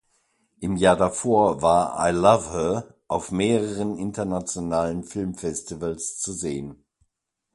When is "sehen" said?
6.33-6.83